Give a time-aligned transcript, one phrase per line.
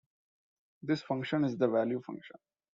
[0.81, 2.37] This function is the "value function".